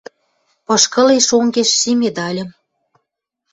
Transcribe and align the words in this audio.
Пышкылеш 0.65 1.27
онгеш 1.37 1.69
ши 1.79 1.91
медальым,— 2.01 2.49